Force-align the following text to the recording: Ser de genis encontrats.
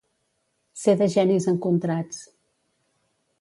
Ser 0.83 0.95
de 1.01 1.07
genis 1.17 1.47
encontrats. 1.53 2.25